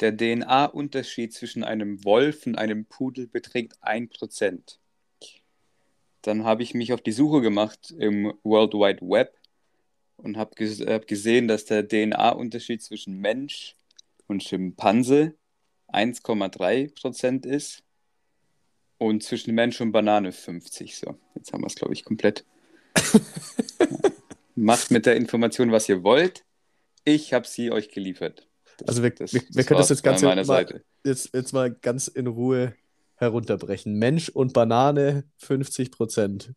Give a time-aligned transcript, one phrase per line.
[0.00, 4.78] Der DNA-Unterschied zwischen einem Wolf und einem Pudel beträgt 1%.
[6.22, 9.38] Dann habe ich mich auf die Suche gemacht im World Wide Web
[10.16, 13.76] und habe ges hab gesehen, dass der DNA-Unterschied zwischen Mensch
[14.26, 15.34] und Schimpanse
[15.88, 17.82] 1,3% ist
[18.98, 20.96] und zwischen Mensch und Banane 50.
[20.96, 22.44] So, jetzt haben wir es, glaube ich, komplett.
[24.54, 26.44] Macht mit der Information, was ihr wollt.
[27.04, 28.48] Ich habe sie euch geliefert.
[28.78, 30.66] Das, also wir, das, wir, wir können das jetzt ganz mal,
[31.04, 32.74] jetzt, jetzt mal ganz in Ruhe
[33.16, 33.94] herunterbrechen.
[33.94, 36.52] Mensch und Banane 50 Prozent.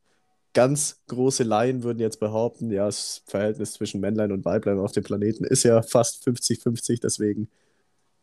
[0.53, 5.03] Ganz große Laien würden jetzt behaupten, ja, das Verhältnis zwischen Männlein und Weiblein auf dem
[5.03, 7.49] Planeten ist ja fast 50-50, deswegen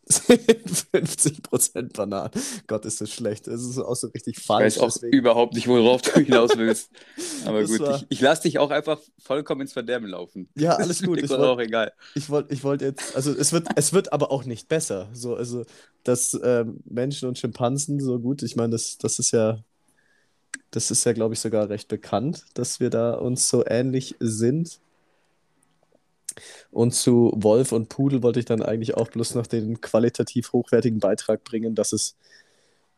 [0.08, 2.30] 50% Bananen.
[2.66, 3.48] Gott, ist das schlecht.
[3.48, 4.76] Das ist auch so richtig falsch.
[4.76, 5.16] Ich weiß auch deswegen.
[5.16, 6.90] überhaupt nicht, worauf du hinaus willst.
[7.44, 7.96] Aber das gut, war...
[7.96, 10.48] ich, ich lasse dich auch einfach vollkommen ins Verderben laufen.
[10.54, 11.20] Ja, alles gut.
[11.22, 11.92] Ist auch egal.
[12.14, 15.08] Ich wollte ich wollt jetzt, also es wird, es wird aber auch nicht besser.
[15.12, 15.64] So, also,
[16.04, 19.58] dass ähm, Menschen und Schimpansen so gut, ich meine, das, das ist ja,
[20.70, 24.78] das ist ja, glaube ich, sogar recht bekannt, dass wir da uns so ähnlich sind.
[26.70, 31.00] Und zu Wolf und Pudel wollte ich dann eigentlich auch bloß noch den qualitativ hochwertigen
[31.00, 32.16] Beitrag bringen, dass es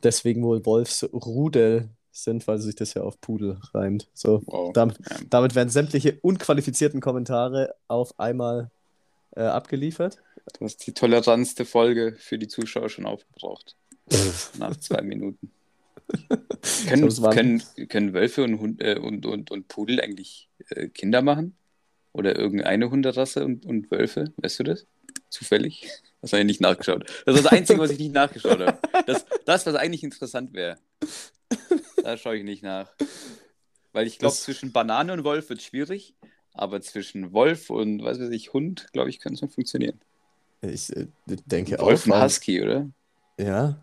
[0.02, 4.08] deswegen wohl Wolfsrudel sind, weil sich das ja auf Pudel reimt.
[4.12, 4.72] So, wow.
[4.72, 4.98] damit,
[5.30, 8.70] damit, werden sämtliche unqualifizierten Kommentare auf einmal
[9.36, 10.18] äh, abgeliefert.
[10.58, 13.76] Du hast die tolerantste Folge für die Zuschauer schon aufgebraucht.
[14.58, 15.50] Nach zwei Minuten.
[16.88, 21.54] können, können, können Wölfe und, Hund, äh, und, und, und Pudel eigentlich äh, Kinder machen?
[22.18, 24.32] Oder irgendeine Hunderasse und, und Wölfe?
[24.38, 24.86] Weißt du das?
[25.30, 25.88] Zufällig?
[26.20, 27.06] Das habe ich nicht nachgeschaut.
[27.24, 28.78] Das ist das Einzige, was ich nicht nachgeschaut habe.
[29.06, 30.78] Das, das was eigentlich interessant wäre.
[32.02, 32.90] Da schaue ich nicht nach.
[33.92, 36.14] Weil ich glaube, zwischen Banane und Wolf wird es schwierig,
[36.54, 40.00] aber zwischen Wolf und, was weiß ich, Hund, glaube ich, könnte es noch funktionieren.
[40.60, 41.06] Ich äh,
[41.46, 41.86] denke Wolf auch.
[41.86, 42.90] Wolf und Husky, oder?
[43.38, 43.80] Ja.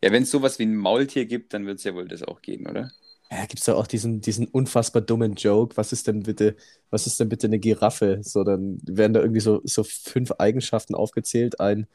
[0.00, 2.40] Ja, wenn es sowas wie ein Maultier gibt, dann wird es ja wohl das auch
[2.40, 2.92] gehen, oder?
[3.30, 5.76] Ja, gibt es ja auch diesen, diesen unfassbar dummen Joke.
[5.76, 6.56] Was ist denn bitte,
[6.90, 8.20] was ist denn bitte eine Giraffe?
[8.22, 11.60] So, dann werden da irgendwie so, so fünf Eigenschaften aufgezählt.
[11.60, 11.86] Ein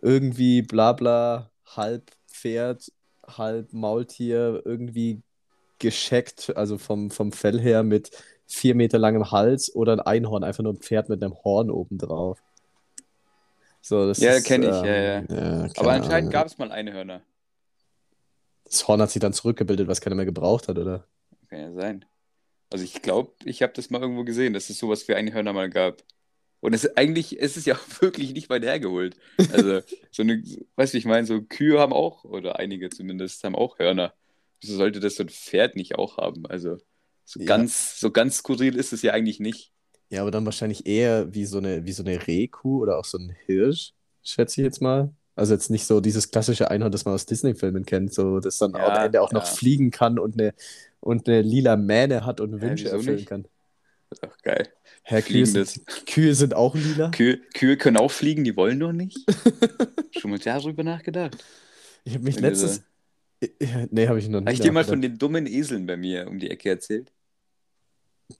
[0.00, 2.92] irgendwie Blabla, halb Pferd,
[3.26, 5.20] halb Maultier, irgendwie
[5.80, 8.10] gescheckt, also vom, vom Fell her mit
[8.46, 12.38] vier Meter langem Hals oder ein Einhorn, einfach nur ein Pferd mit einem Horn obendrauf.
[13.80, 15.22] So, das ja, kenne ich, ähm, ja, ja.
[15.28, 17.20] ja Aber anscheinend gab es mal Einhörner.
[18.68, 21.06] Das Horn hat sich dann zurückgebildet, was keiner mehr gebraucht hat, oder?
[21.48, 22.04] Kann ja sein.
[22.70, 25.70] Also ich glaube, ich habe das mal irgendwo gesehen, dass es sowas wie Einhörner mal
[25.70, 26.02] gab.
[26.60, 29.16] Und es, eigentlich ist es ja wirklich nicht weit hergeholt.
[29.52, 29.80] Also,
[30.10, 30.42] so eine,
[30.76, 34.12] weißt du, ich meine, so Kühe haben auch, oder einige zumindest, haben auch Hörner.
[34.60, 36.46] Wieso sollte das so ein Pferd nicht auch haben?
[36.46, 36.78] Also,
[37.24, 37.46] so, ja.
[37.46, 39.72] ganz, so ganz skurril ist es ja eigentlich nicht.
[40.10, 43.18] Ja, aber dann wahrscheinlich eher wie so eine, wie so eine Rehkuh oder auch so
[43.18, 43.92] ein Hirsch,
[44.22, 45.14] schätze ich jetzt mal.
[45.38, 48.72] Also jetzt nicht so dieses klassische Einhorn, das man aus Disney-Filmen kennt, so das dann
[48.72, 49.38] ja, am Ende auch ja.
[49.38, 50.52] noch fliegen kann und eine,
[51.00, 53.28] und eine lila Mähne hat und Wünsche erfüllen nicht?
[53.28, 53.46] kann.
[54.10, 54.68] Das ist auch geil.
[55.02, 57.10] Herr Kühe sind, Kühe sind auch lila.
[57.10, 59.18] Kühe, Kühe können auch fliegen, die wollen doch nicht.
[60.18, 61.44] Schon mal darüber nachgedacht.
[62.04, 62.82] Ich habe mich Wenn letztes.
[63.90, 64.46] Nee, habe ich noch nicht.
[64.46, 67.12] Habe ich dir mal von den dummen Eseln bei mir um die Ecke erzählt?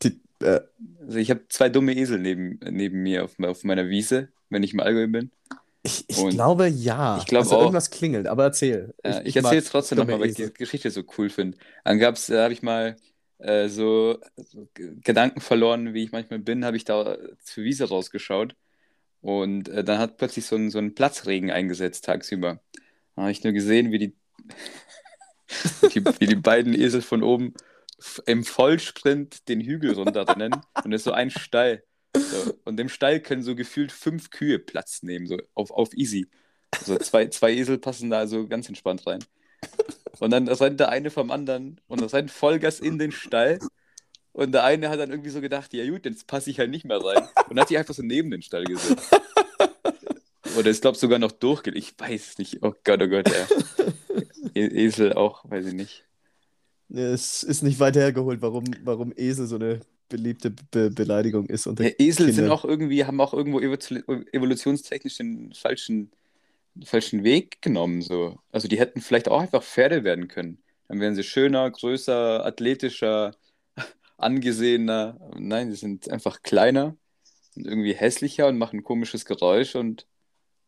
[0.02, 0.60] Die, äh,
[1.00, 4.74] also ich habe zwei dumme Esel neben, neben mir auf, auf meiner Wiese, wenn ich
[4.74, 5.30] im Allgäu bin.
[5.82, 7.18] Ich, ich glaube ja.
[7.18, 7.60] Ich glaube also auch.
[7.60, 8.94] irgendwas klingelt, aber erzähl.
[9.02, 11.56] Ich, ich erzähle es trotzdem nochmal, weil ich die Geschichte so cool finde.
[11.84, 12.96] Dann gab's, da habe ich mal
[13.38, 18.56] äh, so, so, Gedanken verloren, wie ich manchmal bin, habe ich da zur Wiese rausgeschaut.
[19.20, 22.60] Und äh, dann hat plötzlich so ein, so ein Platzregen eingesetzt tagsüber.
[23.16, 24.16] Da habe ich nur gesehen, wie die,
[25.94, 27.54] die, wie die beiden Esel von oben
[28.26, 30.54] im Vollsprint den Hügel runterrennen.
[30.84, 31.82] Und es ist so ein Stall.
[32.16, 36.28] So, und dem Stall können so gefühlt fünf Kühe Platz nehmen, so auf, auf easy.
[36.70, 39.24] Also zwei, zwei Esel passen da so ganz entspannt rein.
[40.20, 43.58] Und dann rennt der eine vom anderen und das rennt Vollgas in den Stall.
[44.32, 46.84] Und der eine hat dann irgendwie so gedacht, ja gut, jetzt passe ich halt nicht
[46.84, 47.28] mehr rein.
[47.48, 49.08] Und hat sich einfach so neben den Stall gesetzt.
[50.56, 51.76] Oder ich glaube sogar noch durchgeht.
[51.76, 52.62] Ich weiß nicht.
[52.62, 53.46] Oh Gott, oh Gott, ja.
[54.54, 56.04] E Esel auch, weiß ich nicht.
[56.88, 61.66] Es ist nicht weit hergeholt, warum, warum Esel so eine beliebte Be Beleidigung ist.
[61.66, 62.42] Unter ja, Esel Kinder.
[62.42, 66.10] sind auch irgendwie, haben auch irgendwo evolutionstechnisch den falschen,
[66.84, 68.02] falschen Weg genommen.
[68.02, 68.38] So.
[68.52, 70.58] Also die hätten vielleicht auch einfach Pferde werden können.
[70.88, 73.34] Dann wären sie schöner, größer, athletischer,
[74.16, 75.18] angesehener.
[75.38, 76.96] Nein, sie sind einfach kleiner
[77.56, 80.06] und irgendwie hässlicher und machen ein komisches Geräusch und.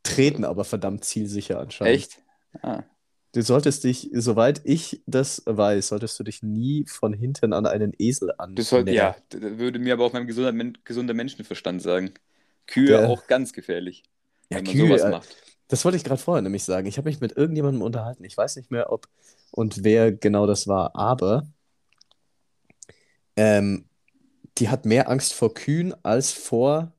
[0.03, 1.95] Treten aber verdammt zielsicher anscheinend.
[1.95, 2.23] Echt?
[2.63, 2.85] Ah.
[3.32, 7.93] Du solltest dich, soweit ich das weiß, solltest du dich nie von hinten an einen
[7.99, 8.56] Esel an.
[8.93, 12.12] ja, das würde mir aber auch mein gesunder, gesunder Menschenverstand sagen.
[12.67, 14.03] Kühe Der, auch ganz gefährlich,
[14.50, 15.37] ja, wenn man Kühe, sowas macht.
[15.69, 16.87] Das wollte ich gerade vorher nämlich sagen.
[16.87, 18.25] Ich habe mich mit irgendjemandem unterhalten.
[18.25, 19.09] Ich weiß nicht mehr, ob
[19.53, 21.47] und wer genau das war, aber
[23.37, 23.85] ähm,
[24.59, 26.93] die hat mehr Angst vor Kühen als vor,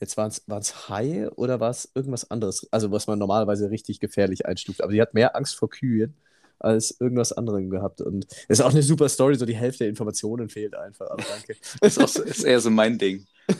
[0.00, 2.68] jetzt waren es Haie oder war es irgendwas anderes?
[2.70, 4.82] Also, was man normalerweise richtig gefährlich einstuft.
[4.82, 6.14] Aber die hat mehr Angst vor Kühen
[6.60, 8.00] als irgendwas anderem gehabt.
[8.00, 11.10] Und es ist auch eine super Story, so die Hälfte der Informationen fehlt einfach.
[11.10, 11.56] Aber danke.
[11.80, 13.26] ist, auch so, ist eher so mein Ding.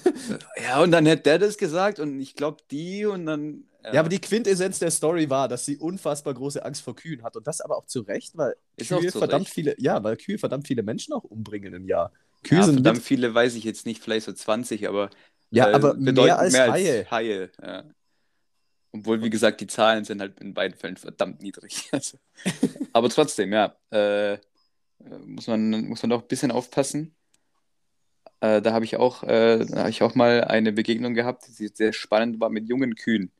[0.62, 3.64] ja, und dann hat der das gesagt und ich glaube die und dann.
[3.84, 3.94] Ja.
[3.94, 4.00] ja.
[4.00, 7.36] aber die Quintessenz der Story war, dass sie unfassbar große Angst vor Kühen hat.
[7.36, 9.54] Und das aber auch zu Recht, weil ist Kühe verdammt Recht.
[9.54, 12.12] viele, ja, weil Kühe verdammt viele Menschen auch umbringen im Jahr.
[12.42, 15.10] Kühe ja, sind verdammt viele, weiß ich jetzt nicht, vielleicht so 20, aber.
[15.50, 16.98] Ja, äh, aber mehr als mehr Haie.
[16.98, 17.84] Als Haie ja.
[18.92, 21.88] Obwohl, wie gesagt, die Zahlen sind halt in beiden Fällen verdammt niedrig.
[21.92, 22.18] Also,
[22.92, 24.38] aber trotzdem, ja, äh,
[25.24, 27.14] muss, man, muss man doch ein bisschen aufpassen.
[28.40, 31.92] Äh, da habe ich, auch, äh, hab ich auch mal eine Begegnung gehabt, die sehr
[31.92, 33.32] spannend war mit jungen Kühen.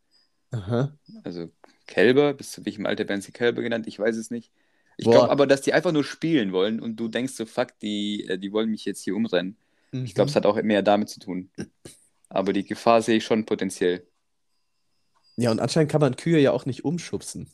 [0.51, 0.93] Aha.
[1.25, 1.51] Also
[1.87, 3.87] Kälber, bis zu welchem Alter werden sie Kälber genannt?
[3.87, 4.53] Ich weiß es nicht.
[4.97, 8.27] Ich glaube aber, dass die einfach nur spielen wollen und du denkst so, fuck, die,
[8.29, 9.57] äh, die wollen mich jetzt hier umrennen.
[9.93, 10.05] Mhm.
[10.05, 11.51] Ich glaube, es hat auch mehr damit zu tun.
[12.29, 14.07] Aber die Gefahr sehe ich schon potenziell.
[15.37, 17.51] Ja, und anscheinend kann man Kühe ja auch nicht umschubsen.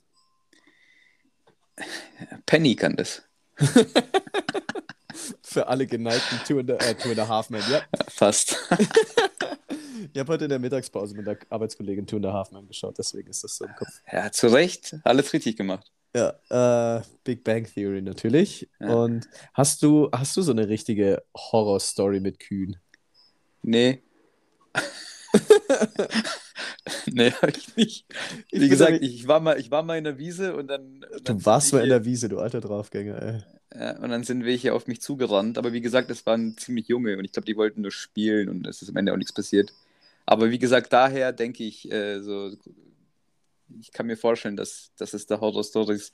[2.47, 3.23] Penny kann das.
[5.43, 7.83] Für alle geneigten Two and, a, äh, two and a Half Men, ja.
[8.09, 8.57] Fast.
[10.13, 12.99] ich habe heute in der Mittagspause mit der Arbeitskollegin Two and a Half Men geschaut,
[12.99, 14.03] deswegen ist das so im Kopf.
[14.11, 14.97] Ja, zu Recht.
[15.05, 15.93] Alles richtig gemacht.
[16.15, 18.69] Ja, äh, Big Bang Theory natürlich.
[18.81, 18.95] Ja.
[18.95, 22.77] Und hast du, hast du so eine richtige Horror-Story mit Kühen?
[23.63, 24.03] Nee.
[27.07, 28.07] nee, hab ich nicht.
[28.53, 31.05] Wie ich gesagt, ich war, mal, ich war mal in der Wiese und dann.
[31.05, 33.43] Und dann du warst mal in der Wiese, du alter Draufgänger, ey.
[33.77, 35.59] Ja, und dann sind welche auf mich zugerannt.
[35.59, 38.67] Aber wie gesagt, das waren ziemlich junge und ich glaube, die wollten nur spielen und
[38.69, 39.73] es ist am Ende auch nichts passiert.
[40.27, 42.53] Aber wie gesagt, daher denke ich, äh, so,
[43.81, 46.13] ich kann mir vorstellen, dass, dass es da Horror-Stories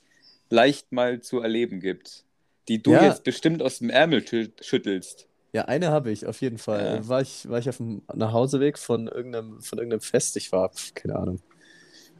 [0.49, 2.25] leicht mal zu erleben gibt,
[2.67, 3.05] die du ja.
[3.05, 4.23] jetzt bestimmt aus dem Ärmel
[4.61, 5.27] schüttelst.
[5.53, 7.01] Ja, eine habe ich, auf jeden Fall.
[7.01, 7.07] Ja.
[7.07, 10.37] War, ich, war ich auf dem Nachhauseweg von irgendeinem, von irgendeinem Fest.
[10.37, 11.39] Ich war, keine Ahnung,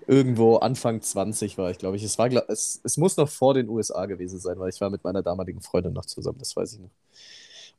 [0.07, 2.04] irgendwo Anfang 20 war ich, glaube ich.
[2.04, 5.04] Es, war, es, es muss noch vor den USA gewesen sein, weil ich war mit
[5.04, 6.92] meiner damaligen Freundin noch zusammen, das weiß ich noch.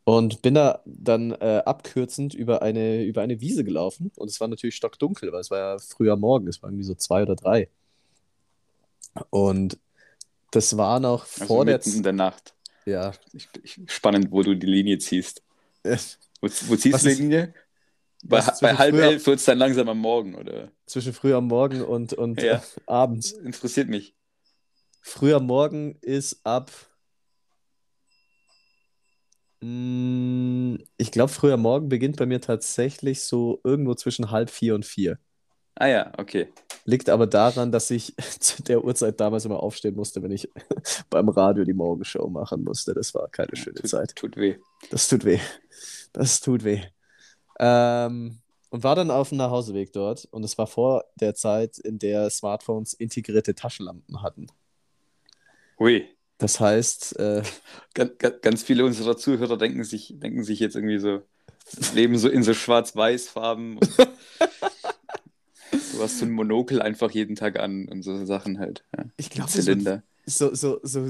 [0.05, 4.11] Und bin da dann äh, abkürzend über eine, über eine Wiese gelaufen.
[4.17, 6.95] Und es war natürlich stockdunkel, weil es war ja früher Morgen, es war irgendwie so
[6.95, 7.69] zwei oder drei.
[9.31, 9.79] Und
[10.51, 12.55] das war noch also vor der, in der Nacht.
[12.85, 13.13] Ja.
[13.33, 15.43] Ich, ich, spannend, wo du die Linie ziehst.
[15.85, 17.55] wo, wo ziehst du die Linie?
[18.25, 20.71] Bei, bei halb elf wird es dann langsam am Morgen, oder?
[20.87, 22.57] Zwischen früh am Morgen und, und ja.
[22.57, 23.33] äh, abends.
[23.33, 24.15] Interessiert mich.
[25.01, 26.71] Früh am Morgen ist ab.
[29.63, 34.75] Mm, ich glaube, früh am Morgen beginnt bei mir tatsächlich so irgendwo zwischen halb vier
[34.75, 35.19] und vier.
[35.77, 36.49] Ah ja, okay.
[36.85, 40.51] Liegt aber daran, dass ich zu der Uhrzeit damals immer aufstehen musste, wenn ich
[41.11, 42.93] beim Radio die Morgenshow machen musste.
[42.93, 44.17] Das war keine schöne tut, Zeit.
[44.17, 44.57] Tut weh.
[44.91, 45.39] Das tut weh.
[46.13, 46.81] Das tut weh.
[47.61, 50.27] Ähm, und war dann auf dem Nachhauseweg dort.
[50.33, 54.49] Und es war vor der Zeit, in der Smartphones integrierte Taschenlampen hatten.
[55.79, 56.09] Ui.
[56.43, 57.19] Das heißt.
[57.21, 57.43] Äh,
[57.95, 58.13] ganz,
[58.43, 61.23] ganz viele unserer Zuhörer denken sich, denken sich jetzt irgendwie so,
[61.95, 63.79] leben so in so schwarz-weiß-Farben.
[65.71, 68.85] Du hast so ein Monokel einfach jeden Tag an und so Sachen halt.
[68.97, 69.05] Ja.
[69.17, 70.03] Ich glaube, Zylinder.
[70.27, 71.07] So, so, so,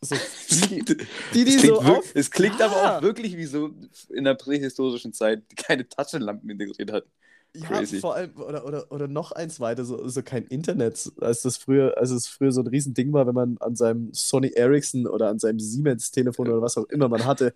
[0.00, 0.16] so
[0.50, 0.84] die,
[1.32, 2.04] die, die so auf...
[2.14, 2.66] Es klingt ja.
[2.66, 3.70] aber auch wirklich wie so
[4.10, 7.10] in der prähistorischen Zeit keine Taschenlampen integriert hatten.
[7.56, 8.00] Ja, Crazy.
[8.00, 11.96] vor allem, oder, oder, oder noch eins weiter, so, so kein Internet, als das früher,
[11.96, 15.38] als es früher so ein Riesending war, wenn man an seinem Sony Ericsson oder an
[15.38, 17.54] seinem Siemens-Telefon oder was auch immer man hatte,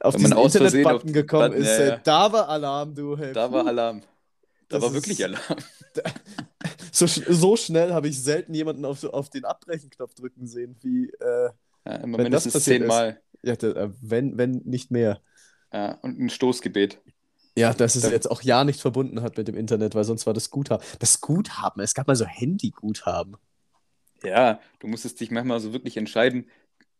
[0.00, 1.96] auf diesen Internet-Button gekommen Button, ist, ja, ja.
[1.98, 3.16] da war Alarm, du.
[3.16, 4.02] Hey, da war Alarm.
[4.68, 5.58] Da war wirklich Alarm.
[6.90, 11.50] so, so schnell habe ich selten jemanden auf, auf den Abbrechenknopf drücken sehen, wie äh,
[11.86, 13.20] ja, immer wenn mindestens zehnmal.
[13.42, 15.20] Ja, äh, wenn, wenn nicht mehr.
[15.72, 17.00] Ja, und ein Stoßgebet.
[17.56, 20.34] Ja, dass es jetzt auch ja nicht verbunden hat mit dem Internet, weil sonst war
[20.34, 20.84] das Guthaben.
[20.98, 23.36] Das Guthaben, es gab mal so Handy-Guthaben.
[24.22, 26.46] Ja, du musstest dich manchmal so wirklich entscheiden,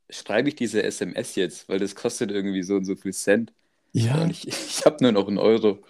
[0.09, 3.53] schreibe ich diese SMS jetzt, weil das kostet irgendwie so und so viel Cent.
[3.93, 4.23] Ja.
[4.23, 5.83] Und ich, ich habe nur noch einen Euro.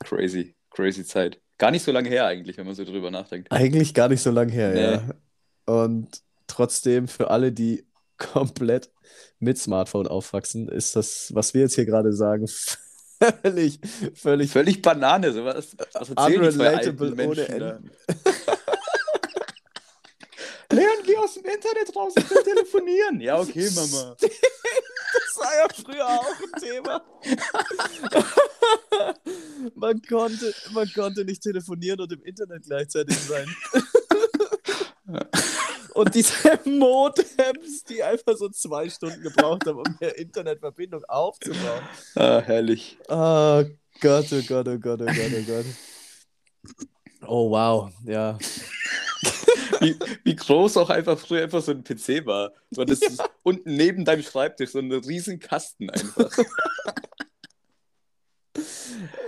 [0.00, 1.40] Crazy, crazy Zeit.
[1.58, 3.50] Gar nicht so lange her eigentlich, wenn man so drüber nachdenkt.
[3.50, 4.80] Eigentlich gar nicht so lange her, nee.
[4.80, 5.74] ja.
[5.82, 7.84] Und trotzdem für alle, die
[8.16, 8.90] komplett
[9.38, 12.46] mit Smartphone aufwachsen, ist das, was wir jetzt hier gerade sagen,
[13.42, 13.80] völlig,
[14.14, 15.32] völlig, völlig Banane.
[15.32, 17.82] So was, was unrelatable ohne Ende.
[20.70, 23.20] Leon, geh aus dem Internet raus, ich will telefonieren.
[23.20, 24.16] Ja, okay, Mama.
[24.20, 24.30] das
[25.36, 27.02] war ja früher auch ein Thema.
[29.74, 33.46] Man konnte, man konnte nicht telefonieren und im Internet gleichzeitig sein.
[35.98, 36.32] Und diese
[36.64, 41.82] Modems, die einfach so zwei Stunden gebraucht haben, um eine Internetverbindung aufzubauen.
[42.14, 42.96] Ah, herrlich.
[43.08, 43.64] Oh
[44.00, 45.66] Gott, oh Gott, oh Gott, oh Gott, oh Gott.
[47.26, 48.38] Oh wow, ja.
[49.80, 52.52] Wie, wie groß auch einfach früher einfach so ein PC war.
[52.70, 56.36] So, das ist unten neben deinem Schreibtisch so ein riesen Kasten einfach.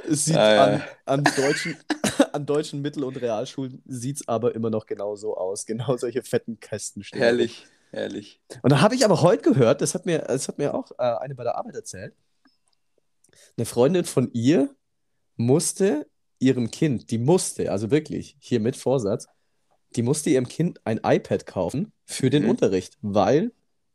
[0.09, 0.65] Es sieht Ah, ja.
[0.65, 1.77] an, an, deutschen,
[2.35, 5.67] an deutschen Mittel- und Realschulen sieht es aber immer noch genau so aus.
[5.67, 7.21] Genau solche fetten Kästen stehen.
[7.21, 8.41] herrlich, herrlich.
[8.63, 11.03] Und da habe ich aber heute gehört, das hat mir, das hat mir auch äh,
[11.21, 12.15] eine bei der Arbeit erzählt.
[13.57, 14.75] Eine Freundin von ihr
[15.37, 16.07] musste
[16.39, 19.27] ihrem Kind, die musste, also wirklich, hier mit Vorsatz,
[19.97, 22.51] die musste ihrem Kind ein iPad kaufen für den Mhm.
[22.51, 23.53] Unterricht, weil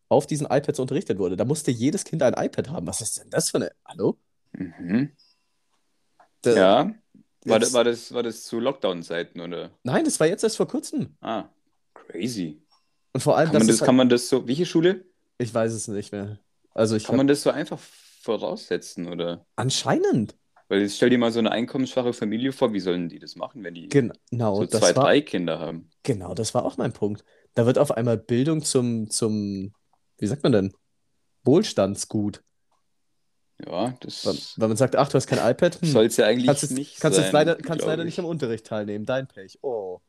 [0.09, 1.35] auf diesen iPads unterrichtet wurde.
[1.37, 2.85] Da musste jedes Kind ein iPad haben.
[2.85, 3.71] Was ist denn das für eine.
[3.85, 4.17] Hallo?
[4.53, 5.11] Mhm.
[6.41, 6.91] Da- Ja.
[7.45, 9.71] War, das, war, das, war das zu Lockdown-Zeiten, oder?
[9.83, 11.15] Nein, das war jetzt erst vor kurzem.
[11.21, 11.45] Ah,
[11.93, 12.61] crazy.
[13.13, 15.05] Und vor allem, Kann man das ist kann halt, man das so, welche Schule?
[15.37, 16.39] ich weiß es nicht mehr.
[16.73, 19.45] Also ich Kann hab, man das so einfach voraussetzen, oder?
[19.55, 20.35] anscheinend.
[20.67, 23.63] Weil jetzt stell dir mal so eine einkommensschwache Familie vor, wie sollen die das machen,
[23.63, 25.89] wenn die Genau, so zwei, war, drei Kinder haben?
[26.03, 27.23] genau, das war auch mein Punkt.
[27.53, 29.73] Da wird auf einmal Bildung zum, zum,
[30.17, 30.73] wie sagt man denn?
[31.43, 32.43] Wohlstandsgut.
[33.65, 34.25] Ja, das
[34.57, 35.81] weil man sagt, ach, du hast kein iPad?
[35.81, 38.07] Hm, soll es ja eigentlich kannst jetzt, nicht kannst jetzt sein, leider, kannst leider ich.
[38.07, 39.05] nicht am Unterricht teilnehmen.
[39.05, 39.59] Dein Pech.
[39.61, 39.99] Oh.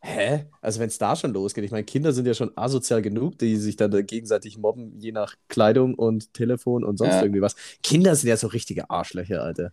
[0.00, 0.44] Hä?
[0.60, 3.56] Also wenn es da schon losgeht, ich meine, Kinder sind ja schon asozial genug, die
[3.56, 7.22] sich dann gegenseitig mobben, je nach Kleidung und Telefon und sonst Ja.
[7.22, 7.56] irgendwie was.
[7.82, 9.72] Kinder sind ja so richtige Arschlöcher, Alter.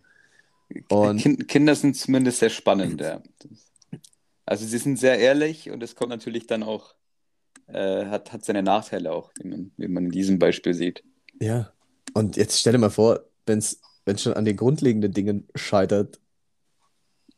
[0.88, 3.22] Und Kind, Kinder sind zumindest sehr spannend, ja.
[4.46, 6.94] Also sie sind sehr ehrlich und es kommt natürlich dann auch,
[7.68, 11.04] äh, hat, hat seine Nachteile auch, wie man, wie man in diesem Beispiel sieht.
[11.40, 11.70] ja.
[12.14, 13.80] Und jetzt stell dir mal vor, wenn es
[14.16, 16.20] schon an den grundlegenden Dingen scheitert,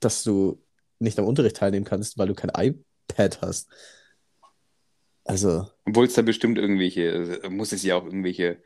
[0.00, 0.62] dass du
[0.98, 3.68] nicht am Unterricht teilnehmen kannst, weil du kein iPad hast.
[5.24, 8.58] Also, Obwohl es da bestimmt irgendwelche, muss es ja auch irgendwelche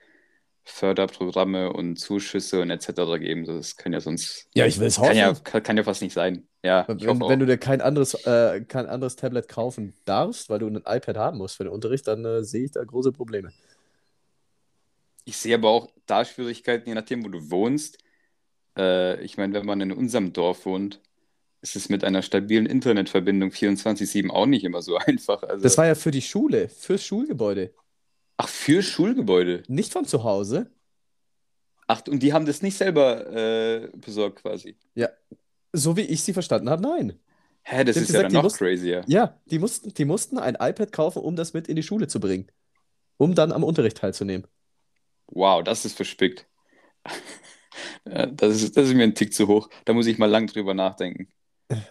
[0.63, 3.19] Förderprogramme und Zuschüsse und etc.
[3.19, 3.45] geben.
[3.45, 5.45] Das kann ja sonst, ja, ich will es kann ja, hoffen.
[5.45, 6.47] kann, kann ja fast nicht sein.
[6.63, 10.67] Ja, Wenn, wenn du dir kein anderes, äh, kein anderes Tablet kaufen darfst, weil du
[10.67, 13.51] ein iPad haben musst für den Unterricht, dann äh, sehe ich da große Probleme.
[15.25, 17.99] Ich sehe aber auch da Schwierigkeiten, je nachdem, wo du wohnst.
[18.77, 21.01] Äh, ich meine, wenn man in unserem Dorf wohnt,
[21.63, 25.43] ist es mit einer stabilen Internetverbindung 24/7 auch nicht immer so einfach.
[25.43, 27.75] Also, Das war ja für die Schule, fürs Schulgebäude,
[28.39, 29.63] ach, für Schulgebäude.
[29.69, 30.71] nicht von zu Hause.
[31.87, 34.77] Ach, und die haben das nicht selber äh, besorgt quasi.
[34.95, 35.09] Ja,
[35.73, 37.19] so wie ich sie verstanden habe, nein.
[37.63, 39.03] Hä, das ist ja gesagt, dann die noch mussten- crazier.
[39.07, 42.19] Ja, die mussten, die mussten ein iPad kaufen, um das mit in die Schule zu
[42.21, 42.47] bringen.
[43.19, 44.47] Um dann am Unterricht teilzunehmen.
[45.31, 46.47] Wow, das ist verspickt.
[48.05, 49.71] Das ist, das ist mir ein Tick zu hoch.
[49.85, 51.29] Da muss ich mal lang drüber nachdenken.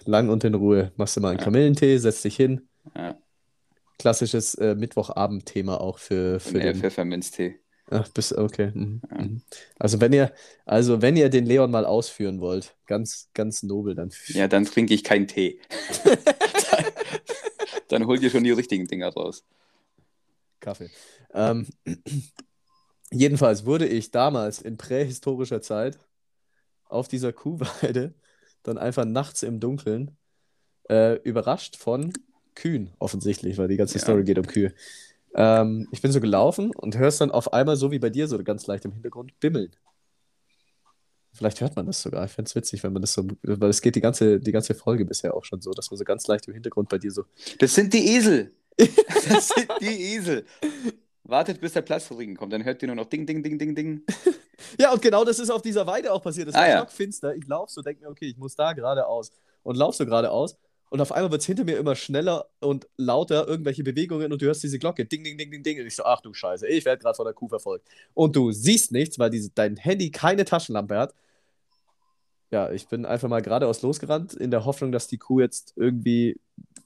[0.06, 0.92] Lang und in Ruhe.
[0.98, 1.46] Machst du mal einen Ja.
[1.46, 2.68] Kamillentee, setzt dich hin.
[2.96, 3.18] Ja,
[3.98, 6.76] Klassisches äh, Mittwochabend-Thema auch für, für den.
[6.76, 7.60] Pfefferminztee.
[7.90, 8.72] Ach, bis, okay.
[8.74, 9.02] Mhm.
[9.10, 9.22] Ja.
[9.24, 9.42] mhm.
[9.80, 10.32] Also wenn ihr,
[10.66, 14.94] also wenn ihr den Leon mal ausführen wollt, ganz, ganz nobel, dann Ja, dann trinke
[14.94, 15.60] ich keinen Tee.
[16.04, 16.86] dann,
[17.88, 19.44] dann holt ihr schon die richtigen Dinger raus.
[20.60, 20.90] Kaffee.
[21.34, 21.68] Ähm,
[23.12, 26.00] jedenfalls wurde ich damals in prähistorischer Zeit
[26.86, 28.14] auf dieser Kuhweide
[28.64, 30.18] dann einfach nachts im Dunkeln
[30.90, 32.12] äh, überrascht von
[32.56, 34.02] Kühen, offensichtlich, weil die ganze Ja.
[34.04, 34.74] Story geht um Kühe.
[35.36, 38.44] Ähm, ich bin so gelaufen und hörst dann auf einmal, so wie bei dir, so
[38.44, 39.72] ganz leicht im Hintergrund, bimmeln.
[41.32, 42.26] Vielleicht hört man das sogar.
[42.26, 44.74] Ich fände es witzig, wenn man das so, weil es geht die ganze, die ganze
[44.74, 47.24] Folge bisher auch schon so, dass man so ganz leicht im Hintergrund bei dir so
[47.60, 48.52] Das sind die Esel.
[49.30, 50.46] Das sind die Esel.
[51.30, 54.04] Wartet, bis der Platzregen kommt, dann hört ihr nur noch Ding, Ding, Ding, Ding, Ding.
[54.78, 56.50] Ja, und genau das ist auf dieser Weide auch passiert.
[56.50, 56.78] Es Ah, war ja.
[56.80, 57.34] stockfinster.
[57.36, 59.32] Ich laufe so, denke mir, okay, ich muss da geradeaus.
[59.64, 60.58] Und lauf so geradeaus.
[60.90, 64.48] Und auf einmal wird es hinter mir immer schneller und lauter, irgendwelche Bewegungen und du
[64.48, 65.06] hörst diese Glocke.
[65.06, 65.80] Ding, ding, ding, ding, ding.
[65.80, 67.88] Und ich so, ach du Scheiße, ich werde gerade von der Kuh verfolgt.
[68.14, 71.14] Und du siehst nichts, weil diese, dein Handy keine Taschenlampe hat.
[72.52, 76.40] Ja, ich bin einfach mal geradeaus losgerannt, in der Hoffnung, dass die Kuh jetzt irgendwie.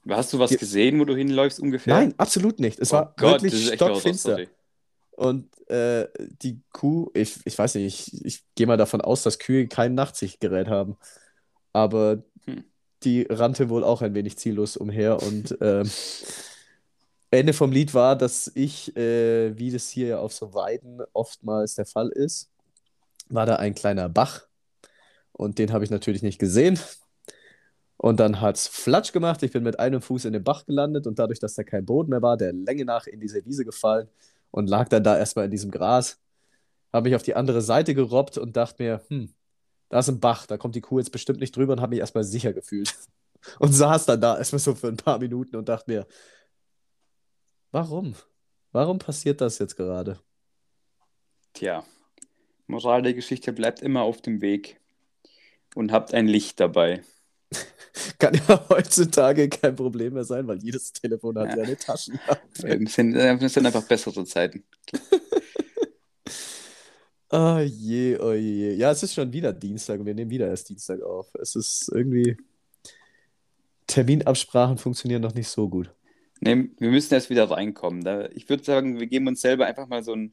[0.08, 1.94] Hast du was Ge- gesehen, wo du hinläufst ungefähr?
[1.94, 2.78] Nein, absolut nicht.
[2.78, 4.46] Es Oh war Gott, wirklich stockfinster.
[5.16, 6.08] Und äh,
[6.42, 9.94] die Kuh, ich, ich weiß nicht, ich, ich gehe mal davon aus, dass Kühe kein
[9.94, 10.96] Nachtsichtgerät haben.
[11.72, 12.64] Aber Hm.
[13.04, 15.22] die rannte wohl auch ein wenig ziellos umher.
[15.22, 15.90] Und ähm,
[17.30, 21.74] Ende vom Lied war, dass ich, äh, wie das hier ja auf so Weiden oftmals
[21.74, 22.50] der Fall ist,
[23.28, 24.46] war da ein kleiner Bach.
[25.32, 26.78] Und den habe ich natürlich nicht gesehen.
[27.96, 29.42] Und dann hat es Flatsch gemacht.
[29.42, 32.10] Ich bin mit einem Fuß in den Bach gelandet und dadurch, dass da kein Boden
[32.10, 34.08] mehr war, der Länge nach in diese Wiese gefallen
[34.50, 36.18] und lag dann da erstmal in diesem Gras.
[36.92, 39.32] Habe mich auf die andere Seite gerobbt und dachte mir, hm,
[39.88, 42.00] da ist ein Bach, da kommt die Kuh jetzt bestimmt nicht drüber und habe mich
[42.00, 42.94] erstmal sicher gefühlt.
[43.58, 46.06] Und saß dann da erstmal so für ein paar Minuten und dachte mir,
[47.72, 48.14] warum?
[48.72, 50.18] Warum passiert das jetzt gerade?
[51.52, 51.84] Tja,
[52.66, 54.80] Moral der Geschichte bleibt immer auf dem Weg
[55.74, 57.02] und habt ein Licht dabei.
[58.18, 62.84] Kann ja heutzutage kein Problem mehr sein, weil jedes Telefon hat ja, ja eine Taschenlampe.
[62.84, 64.64] Das sind, das sind einfach bessere Zeiten.
[67.30, 68.74] oh je, oh je.
[68.74, 71.28] Ja, es ist schon wieder Dienstag und wir nehmen wieder erst Dienstag auf.
[71.40, 72.36] Es ist irgendwie.
[73.86, 75.90] Terminabsprachen funktionieren noch nicht so gut.
[76.40, 78.04] Nee, wir müssen erst wieder reinkommen.
[78.34, 80.32] Ich würde sagen, wir geben uns selber einfach mal so einen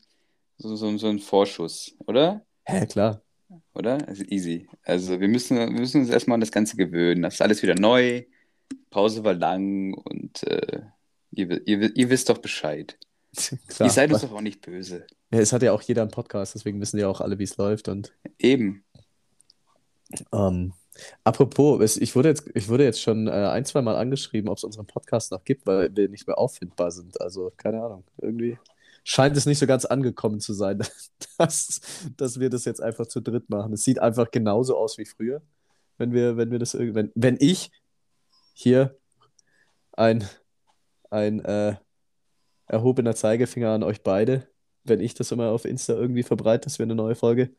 [0.57, 2.45] so, so, so einen Vorschuss, oder?
[2.65, 3.21] Hä, klar.
[3.73, 4.07] Oder?
[4.07, 4.67] Also easy.
[4.83, 7.21] Also wir müssen, wir müssen uns erstmal an das Ganze gewöhnen.
[7.21, 8.23] Das ist alles wieder neu.
[8.89, 10.81] Pause war lang und äh,
[11.31, 12.97] ihr, ihr, ihr wisst doch Bescheid.
[13.67, 15.05] Klar, ihr seid uns doch auch nicht böse.
[15.31, 17.57] Ja, es hat ja auch jeder einen Podcast, deswegen wissen ja auch alle, wie es
[17.57, 17.87] läuft.
[17.87, 18.83] Und, Eben.
[20.33, 20.73] Ähm,
[21.23, 24.65] apropos, ich wurde jetzt, ich wurde jetzt schon äh, ein, zwei Mal angeschrieben, ob es
[24.65, 27.21] unseren Podcast noch gibt, weil wir nicht mehr auffindbar sind.
[27.21, 28.03] Also, keine Ahnung.
[28.17, 28.57] Irgendwie
[29.03, 30.79] scheint es nicht so ganz angekommen zu sein,
[31.37, 31.81] dass,
[32.17, 33.73] dass wir das jetzt einfach zu dritt machen.
[33.73, 35.41] Es sieht einfach genauso aus wie früher,
[35.97, 37.71] wenn wir, wenn wir das wenn, wenn ich
[38.53, 38.97] hier
[39.93, 40.27] ein,
[41.09, 41.75] ein äh,
[42.67, 44.47] erhobener Zeigefinger an euch beide,
[44.83, 47.51] wenn ich das immer auf Insta irgendwie verbreite, dass wir eine neue Folge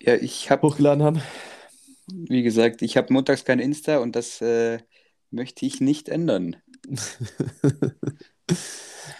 [0.00, 1.22] ja, ich hab, hochgeladen haben.
[2.06, 4.78] Wie gesagt, ich habe montags kein Insta und das äh,
[5.30, 6.56] möchte ich nicht ändern.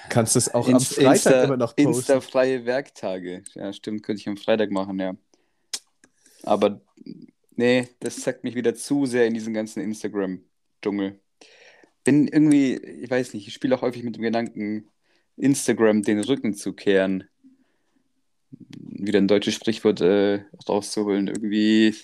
[0.08, 1.92] Kannst du es auch Inst am Freitag Insta, immer noch posten?
[1.92, 3.44] Insta-freie Werktage.
[3.54, 5.14] Ja, stimmt, könnte ich am Freitag machen, ja.
[6.42, 6.80] Aber
[7.54, 11.20] nee, das zeigt mich wieder zu sehr in diesen ganzen Instagram-Dschungel.
[12.02, 14.88] Bin irgendwie, ich weiß nicht, ich spiele auch häufig mit dem Gedanken,
[15.36, 17.24] Instagram den Rücken zu kehren.
[18.50, 21.28] Wieder ein deutsches Sprichwort äh, rauszuholen.
[21.28, 21.94] Irgendwie,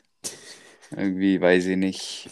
[0.90, 2.30] irgendwie weiß ich nicht.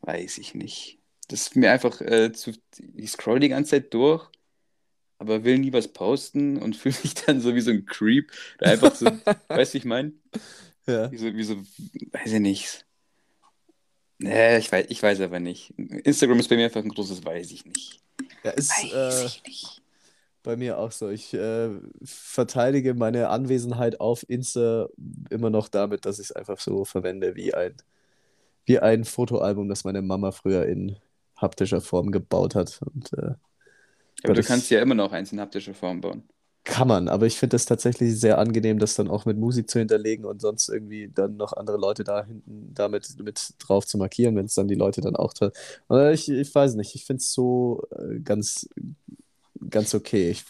[0.00, 0.95] Weiß ich nicht.
[1.28, 2.52] Das ist mir einfach äh, zu.
[2.94, 4.30] Ich scroll die ganze Zeit durch
[5.18, 8.72] aber will nie was posten und fühle mich dann so wie so ein Creep, der
[8.72, 9.06] einfach so,
[9.48, 10.12] weißt du, ich meine?
[10.86, 11.10] Ja.
[11.10, 12.86] Wie so, wie so, weiß ich nicht.
[14.18, 15.74] Nee, ich weiß, ich weiß aber nicht.
[15.76, 18.00] Instagram ist bei mir einfach ein großes Weiß ich nicht.
[18.44, 19.82] Ja, ist weiß äh, ich nicht.
[20.42, 21.10] bei mir auch so.
[21.10, 21.68] Ich äh,
[22.02, 24.88] verteidige meine Anwesenheit auf Insta
[25.28, 27.74] immer noch damit, dass ich es einfach so verwende wie ein,
[28.64, 30.96] wie ein Fotoalbum, das meine Mama früher in
[31.36, 32.80] haptischer Form gebaut hat.
[32.82, 33.34] Und äh,
[34.24, 36.22] aber du kannst ja immer noch eins in haptischer Form bauen.
[36.64, 39.78] Kann man, aber ich finde es tatsächlich sehr angenehm, das dann auch mit Musik zu
[39.78, 44.34] hinterlegen und sonst irgendwie dann noch andere Leute da hinten damit mit drauf zu markieren,
[44.34, 45.54] wenn es dann die Leute dann auch treffen.
[46.12, 48.68] Ich, ich weiß nicht, ich finde es so äh, ganz,
[49.70, 50.30] ganz okay.
[50.30, 50.44] Ich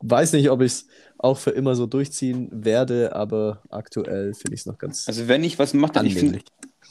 [0.00, 0.86] weiß nicht, ob ich es
[1.16, 5.08] auch für immer so durchziehen werde, aber aktuell finde ich es noch ganz.
[5.08, 6.44] Also wenn ich was mache, dann ich, find,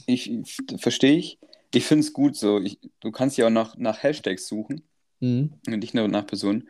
[0.08, 0.32] ich
[0.80, 1.38] verstehe ich.
[1.76, 2.60] Ich finde es gut so.
[2.60, 4.84] Ich, du kannst ja auch nach, nach Hashtags suchen.
[5.20, 5.54] Mhm.
[5.68, 6.70] Nicht nur nach Personen.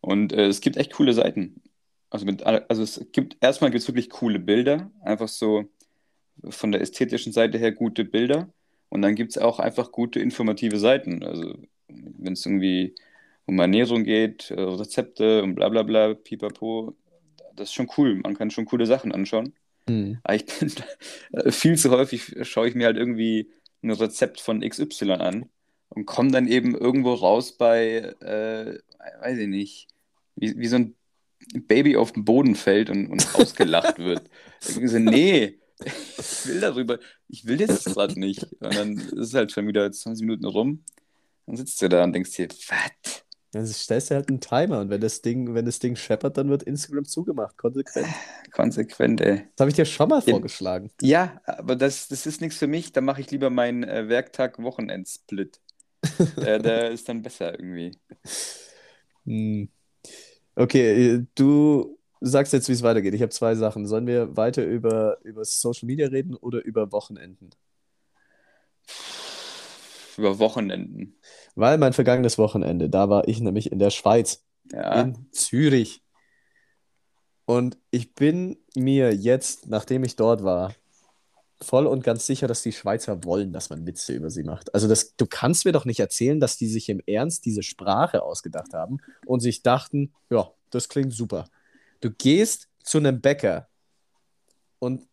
[0.00, 1.62] Und äh, es gibt echt coole Seiten.
[2.10, 5.68] Also, mit, also es gibt erstmal gibt es wirklich coole Bilder, einfach so
[6.48, 8.48] von der ästhetischen Seite her gute Bilder.
[8.88, 11.22] Und dann gibt es auch einfach gute informative Seiten.
[11.22, 11.58] Also
[11.88, 12.94] wenn es irgendwie
[13.44, 16.96] um Ernährung geht, äh, Rezepte und bla bla bla, pipapo,
[17.54, 18.14] das ist schon cool.
[18.16, 19.52] Man kann schon coole Sachen anschauen.
[19.86, 20.18] Mhm.
[20.22, 20.72] Aber ich bin
[21.50, 23.50] viel zu häufig schaue ich mir halt irgendwie
[23.82, 25.48] ein Rezept von XY an
[25.88, 28.78] und komme dann eben irgendwo raus bei, äh,
[29.20, 29.88] weiß ich nicht,
[30.36, 30.94] wie, wie so ein
[31.66, 34.28] Baby auf den Boden fällt und, und ausgelacht wird.
[34.60, 38.44] So, nee, ich will darüber, ich will das gerade nicht.
[38.60, 40.84] Und dann ist es halt schon wieder 20 Minuten rum.
[41.46, 43.24] Dann sitzt du da und denkst dir, was?
[43.52, 46.50] Dann stellst du halt einen Timer und wenn das Ding, wenn das Ding scheppert, dann
[46.50, 47.56] wird Instagram zugemacht.
[47.56, 48.06] Konsequent.
[48.52, 49.44] Konsequent, ey.
[49.56, 50.90] Das habe ich dir schon mal vorgeschlagen.
[51.00, 52.92] Ja, aber das, das ist nichts für mich.
[52.92, 55.60] Da mache ich lieber meinen äh, Werktag-Wochenend-Split
[56.36, 57.96] der, der ist dann besser irgendwie.
[59.24, 59.68] Hm.
[60.54, 63.14] Okay, du sagst jetzt, wie es weitergeht.
[63.14, 63.86] Ich habe zwei Sachen.
[63.86, 67.50] Sollen wir weiter über, über Social Media reden oder über Wochenenden?
[70.16, 71.16] Über Wochenenden.
[71.58, 74.44] Weil mein vergangenes Wochenende, da war ich nämlich in der Schweiz.
[74.70, 75.00] Ja.
[75.00, 76.04] In Zürich.
[77.46, 80.72] Und ich bin mir jetzt, nachdem ich dort war,
[81.60, 84.72] voll und ganz sicher, dass die Schweizer wollen, dass man Witze über sie macht.
[84.72, 88.22] Also das, du kannst mir doch nicht erzählen, dass die sich im Ernst diese Sprache
[88.22, 91.48] ausgedacht haben und sich dachten, ja, das klingt super.
[92.00, 93.66] Du gehst zu einem Bäcker
[94.78, 95.08] und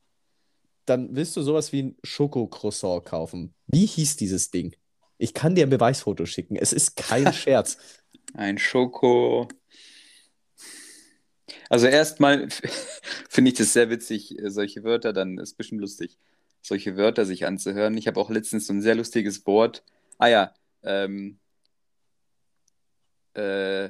[0.85, 3.55] dann willst du sowas wie ein Schokocroissant kaufen.
[3.65, 4.75] Wie hieß dieses Ding?
[5.17, 6.55] Ich kann dir ein Beweisfoto schicken.
[6.55, 7.77] Es ist kein Scherz.
[8.33, 9.47] Ein Schoko.
[11.69, 12.47] Also erstmal
[13.29, 16.17] finde ich das sehr witzig, äh, solche Wörter, dann ist es bestimmt lustig,
[16.61, 17.97] solche Wörter sich anzuhören.
[17.97, 19.83] Ich habe auch letztens so ein sehr lustiges Wort.
[20.17, 21.39] Ah ja, ähm,
[23.35, 23.89] äh,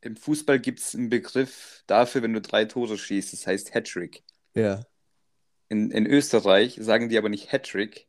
[0.00, 4.22] im Fußball gibt es einen Begriff dafür, wenn du drei Tore schießt, das heißt Hattrick.
[4.54, 4.84] Ja.
[5.68, 8.07] In, in Österreich sagen die aber nicht Hattrick,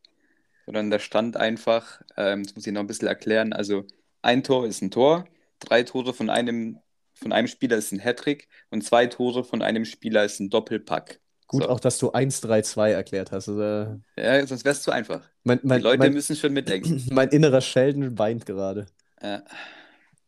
[0.69, 3.85] sondern da stand einfach, ähm, das muss ich noch ein bisschen erklären, also
[4.21, 5.25] ein Tor ist ein Tor,
[5.59, 6.79] drei Tore von einem,
[7.13, 11.19] von einem Spieler ist ein Hattrick und zwei Tore von einem Spieler ist ein Doppelpack.
[11.47, 11.69] Gut, So.
[11.69, 13.49] auch dass du 1-3-2 erklärt hast.
[13.49, 15.27] Also, Ja, sonst wäre es zu einfach.
[15.43, 17.03] mein, Die mein, Leute mein, müssen schon mitdenken.
[17.09, 18.85] mein innerer Sheldon weint gerade.
[19.21, 19.39] Äh,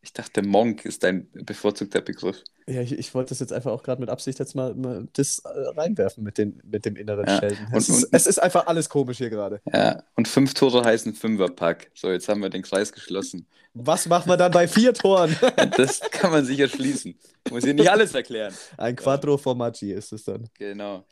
[0.02, 2.42] ich dachte, Monk ist dein bevorzugter Begriff.
[2.66, 5.38] Ja, ich, ich wollte das jetzt einfach auch gerade mit Absicht jetzt mal, mal das
[5.40, 7.38] äh, reinwerfen mit, den, mit dem inneren Ja.
[7.38, 7.66] Sheldon.
[7.66, 9.60] Und- Es, ist, und- es ist einfach alles komisch hier gerade.
[9.72, 11.90] Ja, und fünf Tore heißen Fünferpack.
[11.94, 13.46] So, jetzt haben wir den Kreis geschlossen.
[13.74, 15.34] Was machen wir dann bei vier Toren?
[15.76, 17.18] Das kann man sicher schließen.
[17.50, 18.52] Muss hier nicht alles erklären.
[18.76, 20.48] Ein Quattro Formaggi ist es dann.
[20.58, 21.04] Genau.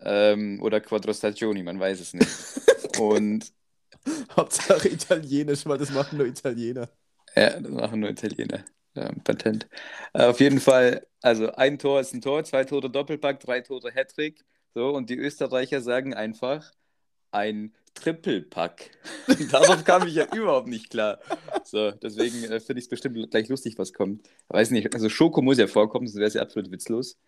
[0.00, 2.28] Ähm, oder Quattro Stagioni, man weiß es nicht.
[2.98, 3.52] Und
[4.36, 6.88] Hauptsache Italienisch, weil das machen nur Italiener.
[7.36, 8.64] Ja, das machen nur Italiener.
[8.94, 9.68] Ja, Patent.
[10.12, 13.90] Äh, auf jeden Fall, also ein Tor ist ein Tor, zwei Tore Doppelpack, drei Tore
[13.92, 14.44] Hattrick.
[14.74, 16.72] So, und die Österreicher sagen einfach
[17.30, 18.90] ein Trippelpack.
[19.50, 21.20] Darauf kam ich ja überhaupt nicht klar.
[21.64, 24.28] So, deswegen äh, finde ich es bestimmt gleich lustig, was kommt.
[24.48, 27.18] Weiß nicht, also Schoko muss ja vorkommen, sonst wäre es ja absolut witzlos.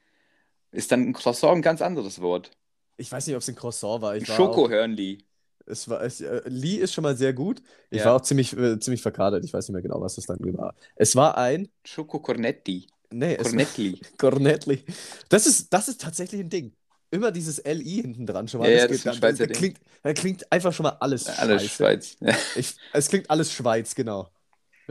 [0.71, 2.51] Ist dann ein Croissant ein ganz anderes Wort.
[2.97, 4.17] Ich weiß nicht, ob es ein Croissant war.
[4.17, 5.19] Ich war Schokohörnli.
[5.67, 7.63] Es war, es, äh, Lee ist schon mal sehr gut.
[7.91, 8.07] Ich Ja.
[8.07, 9.45] war auch ziemlich, äh, ziemlich verkadert.
[9.45, 10.75] Ich weiß nicht mehr genau, was das dann war.
[10.97, 11.69] Es war ein.
[11.85, 12.87] Schoko Cornetti.
[13.11, 14.01] Nee, es Cornetli.
[14.19, 14.85] Cornetli.
[15.29, 16.73] Das ist, das ist tatsächlich ein Ding.
[17.11, 18.69] Immer dieses LI hinten dran schon mal.
[18.71, 19.75] Ja, das ja, das ist ein dann- Schweizer da Ding.
[20.03, 21.75] klingt, klingt einfach schon mal alles Alles scheiße.
[21.77, 22.17] Schweiz.
[22.21, 24.29] Ja, Ich, es klingt alles Schweiz, genau.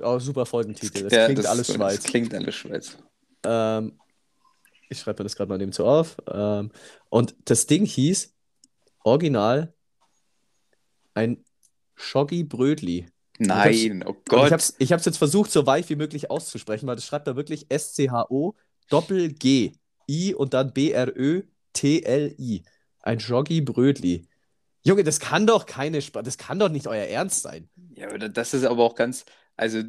[0.02, 1.10] Oh, super Folgentitel.
[1.10, 2.04] Das klingt alles das Schweiz.
[2.04, 2.98] klingt alles Schweiz.
[3.46, 4.00] Ähm,
[4.90, 6.16] ich schreibe mir das gerade mal nebenzu auf.
[6.32, 6.72] Ähm,
[7.10, 8.34] und das Ding hieß
[9.04, 9.74] original
[11.14, 11.44] ein
[11.96, 13.08] Schoggi Brötli.
[13.40, 14.46] Nein, oh Gott.
[14.46, 17.28] ich habe es ich hab's jetzt versucht, so weich wie möglich auszusprechen, weil das schreibt
[17.28, 18.56] da wirklich S-C-H-O
[18.90, 19.74] Doppel-G
[20.10, 22.64] I und dann B-R-Ö-T-L-I.
[23.00, 24.28] Ein Schoggi Brötli.
[24.86, 27.70] Junge, das kann doch keine Sp das kann doch nicht euer Ernst sein.
[27.96, 29.82] Ja, aber das ist aber auch ganz, also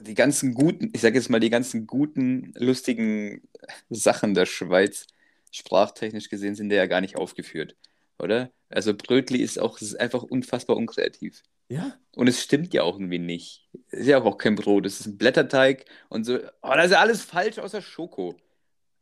[0.00, 3.42] die ganzen guten, ich sage jetzt mal, die ganzen guten, lustigen
[3.90, 5.06] Sachen der Schweiz,
[5.52, 7.76] sprachtechnisch gesehen, sind ja gar nicht aufgeführt,
[8.18, 8.50] oder?
[8.74, 11.44] Also Brötli ist auch, ist einfach unfassbar unkreativ.
[11.68, 11.94] Ja?
[12.16, 13.68] Und es stimmt ja auch irgendwie nicht.
[13.90, 16.38] Ist ja auch kein Brot, es ist ein Blätterteig und so.
[16.60, 18.34] Oh, das ist ja alles falsch außer Schoko.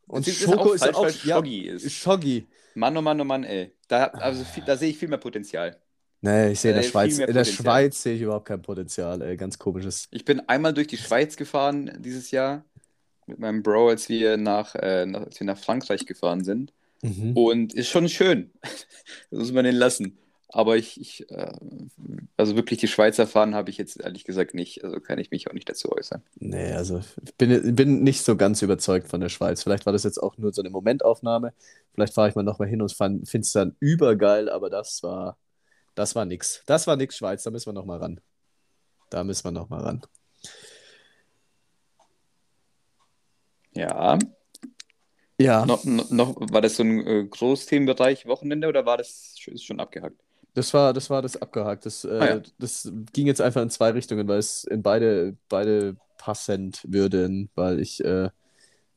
[0.05, 1.91] Und Das Schoko ist falsch, auch weil ja, Schoggi ist.
[1.91, 2.47] Schoggi.
[2.75, 3.73] Mann, oh Mann, oh Mann, ey.
[3.87, 5.75] Da, also viel, da sehe ich viel mehr Potenzial.
[6.21, 7.43] Nee, ich sehe in der Schweiz, in der.
[7.43, 9.35] Schweiz sehe ich überhaupt kein Potenzial, ey.
[9.37, 10.07] Ganz komisches.
[10.11, 12.63] Ich bin einmal durch die Schweiz gefahren dieses Jahr
[13.25, 16.73] mit meinem Bro, als wir nach, äh, nach, als wir nach Frankreich gefahren sind.
[17.03, 17.37] Mhm.
[17.37, 18.51] Und ist schon schön.
[19.29, 20.17] Das muss man den lassen.
[20.47, 21.51] Aber ich, ich äh,
[22.37, 24.83] also wirklich die Schweizer fahren habe ich jetzt ehrlich gesagt nicht.
[24.83, 26.21] Also kann ich mich auch nicht dazu äußern.
[26.39, 29.63] Nee, also ich bin, bin nicht so ganz überzeugt von der Schweiz.
[29.63, 31.53] Vielleicht war das jetzt auch nur so eine Momentaufnahme.
[31.93, 35.37] Vielleicht fahre ich mal nochmal hin und finde es dann übergeil, aber das war,
[35.95, 36.63] das war nix.
[36.67, 37.43] Das war nix, Schweiz.
[37.43, 38.21] Da müssen wir nochmal ran.
[39.09, 40.01] Da müssen wir nochmal ran.
[43.73, 44.19] Ja.
[45.39, 49.79] Ja, Noch, noch, noch, war das so ein äh, Großthemenbereich Wochenende oder war das schon
[49.79, 50.15] abgehakt?
[50.53, 51.85] das war das, war das abgehakt.
[51.85, 52.41] Das, äh, Ah ja.
[52.59, 57.79] das ging jetzt einfach in zwei Richtungen, weil es in beide, beide passend würden, weil
[57.79, 58.29] ich äh,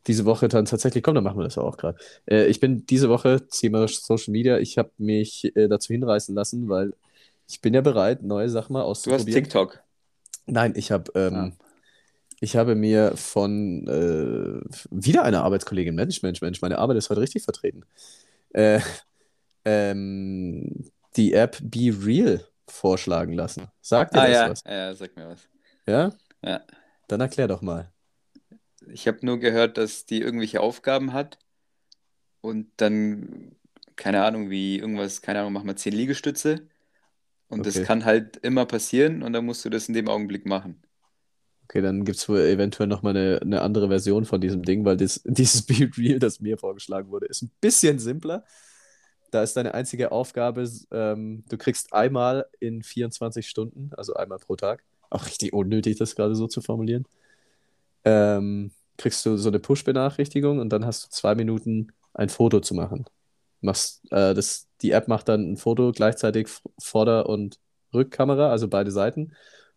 [0.07, 1.99] diese Woche dann tatsächlich, komm, dann machen wir das auch gerade.
[2.27, 6.69] Äh, ich bin diese Woche, Thema Social Media, ich habe mich äh, dazu hinreißen lassen,
[6.69, 6.95] weil
[7.49, 9.45] ich bin ja bereit, neue Sachen mal Du hast auszuprobieren.
[9.45, 9.83] TikTok.
[10.47, 11.66] Nein, ich habe ähm, Ah.
[12.41, 17.21] Ich habe mir von äh, wieder einer Arbeitskollegin, Mensch, Mensch, Mensch, meine Arbeit ist heute
[17.23, 17.85] richtig vertreten,
[18.55, 18.81] äh,
[19.65, 23.69] ähm, die App Be Real vorschlagen lassen.
[23.83, 24.65] Sagt dir Ah das ja, was?
[24.67, 25.49] ja, sag mir was.
[25.87, 26.13] Ja?
[26.43, 26.67] Ja.
[27.09, 27.93] Dann erklär doch mal.
[28.89, 31.39] Ich habe nur gehört, dass die irgendwelche Aufgaben hat
[32.41, 33.57] und dann,
[33.97, 36.69] keine Ahnung, wie irgendwas, keine Ahnung, mach mal 10 Liegestütze
[37.49, 37.83] und das Okay.
[37.83, 40.83] kann halt immer passieren und dann musst du das in dem Augenblick machen.
[41.69, 44.97] Okay, dann gibt es wohl eventuell nochmal eine, eine andere Version von diesem Ding, weil
[44.97, 48.45] das, dieses Be Real, das mir vorgeschlagen wurde, ist ein bisschen simpler.
[49.33, 54.55] Da ist deine einzige Aufgabe, ähm, du kriegst einmal in 24 Stunden, also einmal pro
[54.55, 57.05] Tag, auch richtig unnötig, das gerade so zu formulieren,
[58.05, 62.75] ähm, kriegst du so eine Push-Benachrichtigung und dann hast du zwei Minuten ein Foto zu
[62.75, 63.07] machen.
[63.61, 66.49] Machst, äh, das, die App macht dann ein Foto gleichzeitig
[66.79, 67.59] Vorder- und
[67.93, 69.33] Rückkamera, also beide Seiten.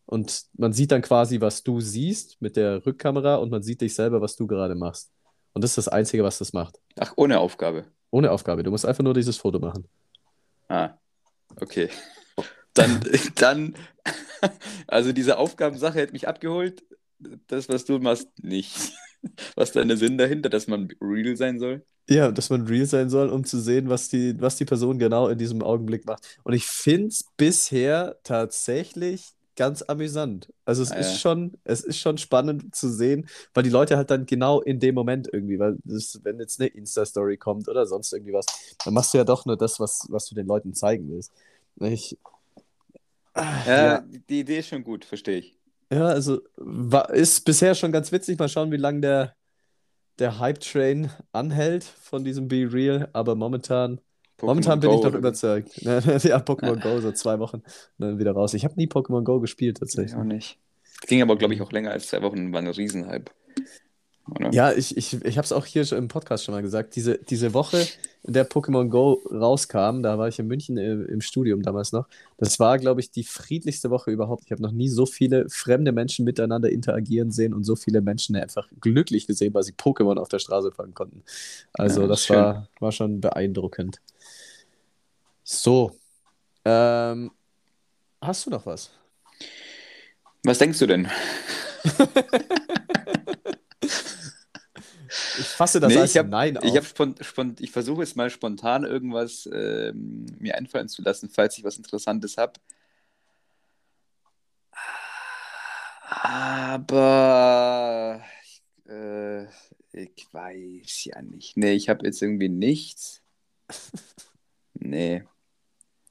[0.09, 3.93] Und man sieht dann quasi, was du siehst mit der Rückkamera und man sieht dich
[3.93, 5.11] selber, was du gerade machst.
[5.53, 6.79] Und das ist das Einzige, was das macht.
[6.97, 7.85] Ach, ohne Aufgabe.
[8.09, 8.63] Ohne Aufgabe.
[8.63, 9.87] Du musst einfach nur dieses Foto machen.
[10.67, 10.95] Ah,
[11.57, 11.89] okay.
[12.73, 13.01] Dann,
[13.35, 13.75] dann,
[14.87, 16.83] also diese Aufgabensache hätte mich abgeholt.
[17.45, 18.75] Das, was du machst, nicht.
[19.55, 21.85] Was ist der Sinn dahinter, dass man real sein soll?
[22.09, 25.27] Ja, dass man real sein soll, um zu sehen, was die, was die Person genau
[25.27, 26.39] in diesem Augenblick macht.
[26.43, 30.53] Und ich finde es bisher tatsächlich ganz amüsant.
[30.63, 31.17] Also es ah, ist ja.
[31.17, 34.95] schon, es ist schon spannend zu sehen, weil die Leute halt dann genau in dem
[34.95, 38.45] Moment irgendwie, weil das, wenn jetzt eine Insta-Story kommt oder sonst irgendwie was,
[38.85, 41.33] dann machst du ja doch nur das, was, was du den Leuten zeigen willst.
[41.81, 42.17] Ich,
[43.35, 45.57] ja, ja, die Idee ist schon gut, verstehe ich.
[45.91, 48.39] Ja, also war, ist bisher schon ganz witzig.
[48.39, 49.35] Mal schauen, wie lange der,
[50.19, 53.09] der Hype-Train anhält von diesem Be Real.
[53.11, 53.99] Aber momentan,
[54.41, 55.77] momentan bin Go, ich doch überzeugt.
[55.81, 57.63] ja, Pokémon Go, so zwei Wochen und
[57.97, 58.53] dann wieder raus.
[58.53, 60.13] Ich habe nie Pokémon Go gespielt, tatsächlich.
[60.13, 60.57] Ich auch nicht.
[61.07, 63.31] Ging aber, glaube ich, auch länger als zwei Wochen, war ein Riesenhype.
[64.31, 64.51] Oder?
[64.51, 66.95] Ja, ich, ich, ich habe es auch hier im Podcast schon mal gesagt.
[66.95, 67.87] Diese, diese Woche,
[68.23, 72.07] in der Pokémon Go rauskam, da war ich in München im, im Studium damals noch.
[72.37, 74.43] Das war, glaube ich, die friedlichste Woche überhaupt.
[74.45, 78.35] Ich habe noch nie so viele fremde Menschen miteinander interagieren sehen und so viele Menschen
[78.35, 81.23] einfach glücklich gesehen, weil sie Pokémon auf der Straße fangen konnten.
[81.73, 84.01] Also, ja, das war, war schon beeindruckend.
[85.51, 85.99] So.
[86.63, 87.31] Ähm,
[88.21, 88.91] hast du noch was?
[90.43, 91.09] Was denkst du denn?
[95.39, 96.65] Ich fasse das nee, als ich hab, Nein auf.
[96.65, 96.73] Ich,
[97.59, 102.37] ich versuche jetzt mal spontan irgendwas ähm, mir einfallen zu lassen, falls ich was Interessantes
[102.37, 102.53] habe.
[106.01, 108.21] Aber
[108.87, 109.45] äh,
[109.93, 111.57] ich weiß ja nicht.
[111.57, 113.21] Nee, ich habe jetzt irgendwie nichts.
[114.73, 115.23] Nee.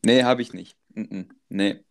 [0.05, 0.77] Nee, habe ich nicht.
[1.49, 1.85] Nee.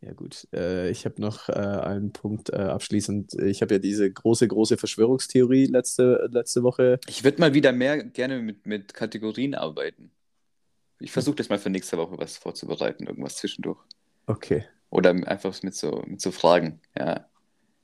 [0.00, 3.34] Ja gut, äh, ich habe noch äh, einen Punkt äh, abschließend.
[3.34, 7.00] Ich habe ja diese große, große Verschwörungstheorie letzte, letzte Woche.
[7.08, 10.12] Ich würde mal wieder mehr gerne mit, mit Kategorien arbeiten.
[11.00, 13.80] Ich versuche das mal für nächste Woche was vorzubereiten, irgendwas zwischendurch.
[14.26, 14.64] Okay.
[14.90, 16.80] Oder einfach mit so, mit so Fragen.
[16.96, 17.28] Ja.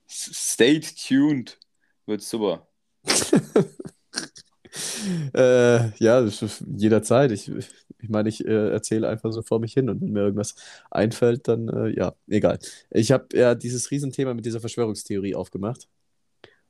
[0.09, 1.59] Stay tuned.
[2.07, 2.69] Wird super.
[5.35, 6.27] äh, ja,
[6.77, 7.31] jederzeit.
[7.33, 7.51] Ich,
[7.99, 10.55] ich meine, ich äh, erzähle einfach so vor mich hin und wenn mir irgendwas
[10.91, 12.59] einfällt, dann äh, ja, egal.
[12.91, 15.89] Ich habe ja dieses Riesenthema mit dieser Verschwörungstheorie aufgemacht.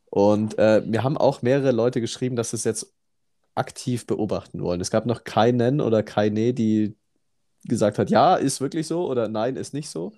[0.07, 2.93] Und äh, mir haben auch mehrere Leute geschrieben, dass sie es jetzt
[3.55, 4.81] aktiv beobachten wollen.
[4.81, 6.97] Es gab noch keinen oder keine, die
[7.65, 10.13] gesagt hat, ja, ist wirklich so oder nein, ist nicht so.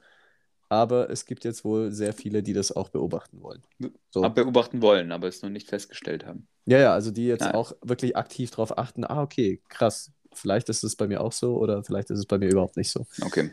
[0.69, 3.63] Aber es gibt jetzt wohl sehr viele, die das auch beobachten wollen.
[4.11, 4.23] So.
[4.29, 6.49] Beobachten wollen, aber es noch nicht festgestellt haben.
[6.67, 7.55] Ja, ja, also die jetzt Nein.
[7.55, 11.57] auch wirklich aktiv darauf achten, ah, okay, krass, vielleicht ist es bei mir auch so
[11.57, 13.07] oder vielleicht ist es bei mir überhaupt nicht so.
[13.23, 13.53] Okay.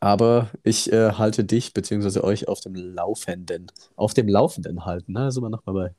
[0.00, 2.20] Aber ich äh, halte dich bzw.
[2.20, 3.70] euch auf dem Laufenden.
[3.96, 5.30] Auf dem Laufenden halten, ne?
[5.30, 5.94] sind wir nochmal bei,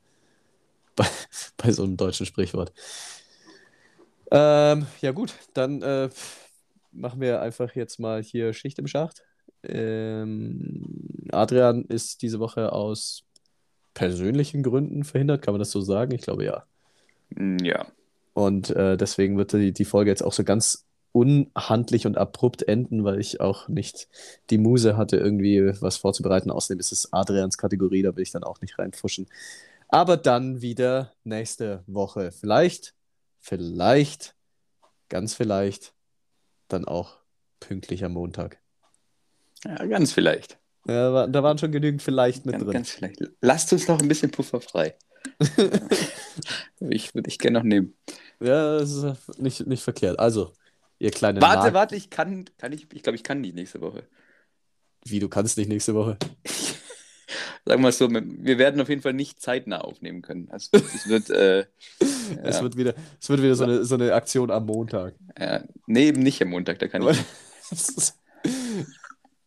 [0.96, 1.06] bei,
[1.56, 2.72] bei so einem deutschen Sprichwort.
[4.32, 6.08] Ähm, ja, gut, dann äh,
[6.90, 9.22] machen wir einfach jetzt mal hier Schicht im Schacht.
[9.62, 13.24] Ähm, Adrian ist diese Woche aus
[13.94, 16.12] persönlichen Gründen verhindert, kann man das so sagen?
[16.12, 16.64] Ich glaube ja.
[17.30, 17.86] Mm, ja.
[18.34, 23.02] Und äh, deswegen wird die, die Folge jetzt auch so ganz unhandlich und abrupt enden,
[23.02, 24.08] weil ich auch nicht
[24.50, 26.50] die Muse hatte, irgendwie was vorzubereiten.
[26.50, 29.26] Außerdem ist es Adrians Kategorie, da will ich dann auch nicht reinpfuschen.
[29.88, 32.32] Aber dann wieder nächste Woche.
[32.32, 32.94] Vielleicht,
[33.40, 34.34] vielleicht,
[35.08, 35.94] ganz vielleicht,
[36.68, 37.16] dann auch
[37.60, 38.58] pünktlich am Montag.
[39.66, 40.58] Ja, ganz vielleicht.
[40.86, 42.72] Ja, da waren schon genügend vielleicht mit ganz, drin.
[42.72, 43.20] Ganz vielleicht.
[43.40, 44.94] Lasst uns noch ein bisschen Puffer frei.
[46.80, 47.94] ich würde ich gerne noch nehmen.
[48.40, 50.18] Ja, das ist nicht, nicht verkehrt.
[50.18, 50.52] Also,
[50.98, 51.40] ihr kleinen.
[51.40, 54.04] Warte, Mark warte, ich kann, kann ich, ich glaube, ich kann nicht nächste Woche.
[55.04, 56.18] Wie, du kannst nicht nächste Woche?
[57.64, 60.48] Sagen wir es so, wir werden auf jeden Fall nicht zeitnah aufnehmen können.
[60.50, 61.66] Also, es wird, äh,
[61.98, 62.62] es ja.
[62.62, 65.14] wird wieder, es wird wieder so eine, so eine Aktion am Montag.
[65.36, 67.18] Ja, nee, eben nicht am Montag, da kann ich.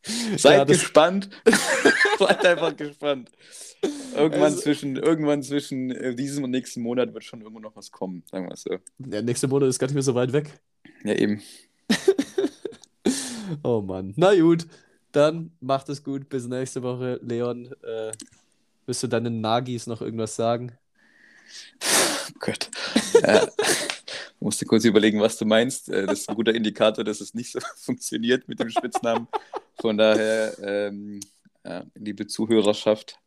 [0.37, 1.29] Seid ja, gespannt.
[2.19, 3.31] Seid einfach gespannt.
[4.15, 7.91] Irgendwann, also, zwischen, irgendwann zwischen äh, diesem und nächsten Monat wird schon irgendwo noch was
[7.91, 8.77] kommen, sagen wir es so.
[8.97, 10.59] Der nächste Monat ist gar nicht mehr so weit weg.
[11.03, 11.41] Ja, eben.
[13.63, 14.13] oh Mann.
[14.17, 14.67] Na gut,
[15.11, 16.27] dann macht es gut.
[16.29, 17.19] Bis nächste Woche.
[17.23, 18.11] Leon, äh,
[18.85, 20.73] willst du deinen Nagis noch irgendwas sagen?
[21.81, 22.69] Oh Gott.
[23.21, 23.47] ja.
[24.39, 25.89] Musste kurz überlegen, was du meinst.
[25.89, 29.27] Äh, das ist ein guter Indikator, dass es nicht so funktioniert mit dem Spitznamen.
[29.79, 31.19] Von daher, ähm,
[31.65, 33.19] ja, liebe Zuhörerschaft.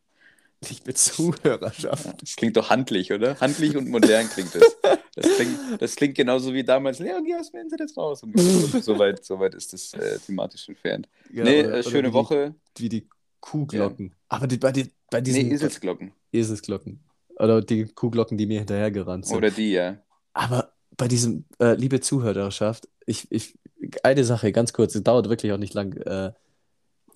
[0.68, 2.04] Liebe Zuhörerschaft.
[2.04, 3.38] Ja, das klingt doch handlich, oder?
[3.40, 4.76] Handlich und modern klingt das.
[5.14, 8.22] Das klingt, das klingt genauso wie damals, Leon, geh aus dem Internet raus.
[8.22, 8.38] Und
[8.82, 11.08] so, weit, ist das äh, thematisch entfernt.
[11.32, 12.54] Ja, nee, oder, äh, schöne wie Woche.
[12.76, 13.08] Die, wie die
[13.40, 14.14] Kuhglocken.
[14.28, 15.48] Aber die, bei, die, bei diesen.
[15.48, 16.12] Nee, Eselsglocken.
[16.32, 17.00] Eselsglocken.
[17.36, 19.36] Oder die Kuhglocken, die mir hinterhergerannt sind.
[19.36, 19.98] Oder die, ja.
[20.32, 23.58] Aber bei diesem, äh, liebe Zuhörerschaft, ich, ich,
[24.02, 25.96] eine Sache, ganz kurz, es dauert wirklich auch nicht lang.
[25.96, 26.32] Äh,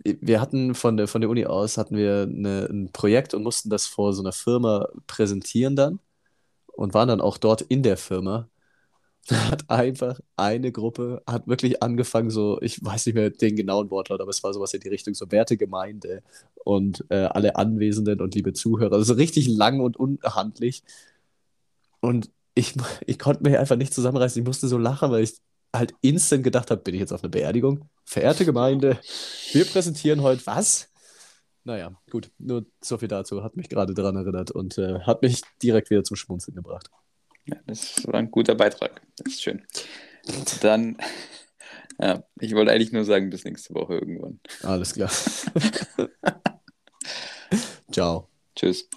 [0.04, 3.70] wir hatten von der, von der Uni aus, hatten wir eine, ein Projekt und mussten
[3.70, 6.00] das vor so einer Firma präsentieren dann
[6.74, 8.48] und waren dann auch dort in der Firma.
[9.28, 13.90] Da hat einfach eine Gruppe, hat wirklich angefangen, so, ich weiß nicht mehr den genauen
[13.90, 16.22] Wortlaut, aber es war sowas in die Richtung, so Werte Gemeinde
[16.64, 18.94] und äh, alle Anwesenden und liebe Zuhörer.
[18.94, 20.84] Also richtig lang und unhandlich.
[22.00, 22.74] Und ich,
[23.06, 24.40] ich konnte mir einfach nicht zusammenreißen.
[24.40, 25.34] Ich musste so lachen, weil ich
[25.74, 27.88] halt instant gedacht habe, bin ich jetzt auf einer Beerdigung?
[28.04, 28.98] Verehrte Gemeinde,
[29.52, 30.88] wir präsentieren heute was?
[31.64, 33.42] Naja, gut, nur so viel dazu.
[33.42, 36.90] Hat mich gerade daran erinnert und äh, hat mich direkt wieder zum Schmunzeln gebracht.
[37.44, 39.02] Ja, das war ein guter Beitrag.
[39.18, 39.62] Das ist schön.
[40.62, 40.96] Dann,
[42.00, 44.40] ja, ich wollte eigentlich nur sagen, bis nächste Woche irgendwann.
[44.62, 45.10] Alles klar.
[47.92, 48.28] Ciao.
[48.54, 48.88] Tschüss.